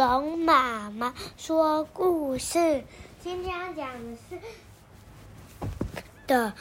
[0.00, 2.82] 龙妈妈说故事。
[3.22, 4.40] 今天要讲的是
[6.26, 6.54] 的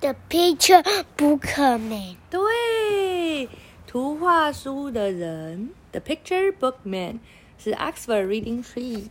[0.00, 0.84] The Picture
[1.16, 2.16] Book Man。
[2.28, 3.48] 对，
[3.86, 7.20] 图画书的人，The Picture Book Man
[7.56, 9.08] 是 Oxford Reading Tree。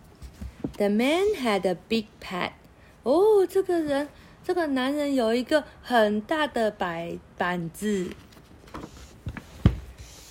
[0.77, 2.51] The man had a big pet。
[3.01, 4.07] 哦，这个人，
[4.43, 8.11] 这个男人有一个很大的白板子。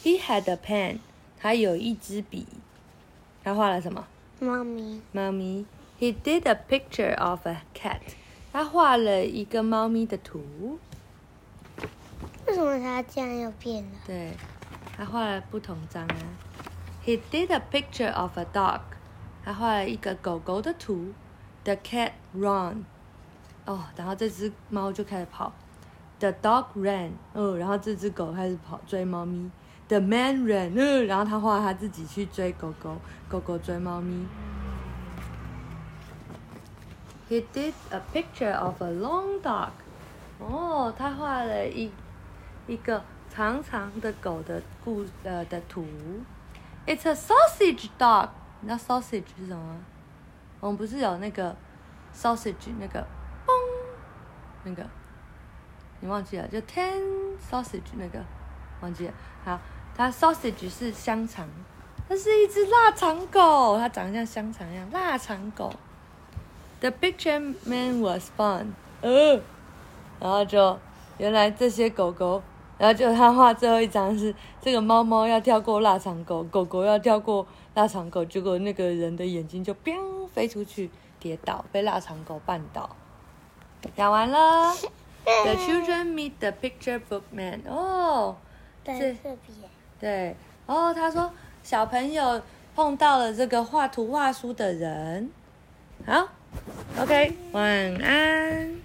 [0.08, 1.00] He had a pen。
[1.38, 2.46] 他有一支笔。
[3.44, 4.06] 他画了什么？
[4.40, 5.02] 猫咪。
[5.12, 5.66] 猫咪。
[6.00, 8.00] He did a picture of a cat。
[8.50, 10.78] 他画了一个猫咪的图。
[12.46, 13.90] 为什么他这样又变了？
[14.06, 14.32] 对，
[14.96, 16.16] 他画了不同张啊。
[17.04, 18.80] He did a picture of a dog。
[19.44, 21.12] 他画了一个狗狗的图。
[21.64, 22.84] The cat ran。
[23.66, 25.52] 哦，然后这只猫就开始跑。
[26.18, 27.10] The dog ran。
[27.34, 29.50] 哦，然后这只狗开始跑追猫咪。
[29.88, 31.06] The man ran。
[31.06, 32.96] 然后他画他自己去追狗狗，
[33.28, 34.26] 狗狗追猫咪。
[37.28, 39.70] He did a picture of a long dog。
[40.38, 41.90] 哦，他画了一
[42.66, 45.84] 一个长长的狗的故呃的图。
[46.86, 48.30] It's a sausage dog。
[48.60, 49.76] 你知道 sausage 是什么？
[50.60, 51.54] 我们不是有那个
[52.14, 53.00] sausage 那个
[53.46, 53.52] 嘣
[54.64, 54.84] 那个，
[56.00, 56.48] 你忘记了？
[56.48, 57.00] 就 ten
[57.38, 58.24] sausage 那个
[58.80, 59.12] 忘记了。
[59.44, 59.58] 好，
[59.96, 61.48] 它 sausage 是香肠，
[62.08, 65.72] 它是一只腊肠狗，它长得像香肠一样，腊肠狗。
[66.80, 68.66] The picture man was fun，
[69.00, 69.40] 呃，
[70.20, 70.78] 然后就
[71.18, 72.40] 原来这些狗狗，
[72.78, 82.88] 然后就他画最后一张是这个猫猫要跳过腊肠狗，狗狗要跳过腊肠狗，结果那个人的眼睛就砰飞出去，跌倒，被腊肠狗绊倒。
[83.96, 84.72] 讲完了。
[85.24, 87.60] The children meet the picture book man。
[87.66, 88.36] 哦，
[88.88, 89.54] 对，这特别。
[90.00, 90.34] 对，
[90.66, 91.30] 哦，他说
[91.62, 92.40] 小朋友
[92.74, 95.30] 碰到了这个画图画书的人。
[96.06, 96.28] 好
[96.98, 97.64] ，OK，晚
[98.02, 98.74] 安。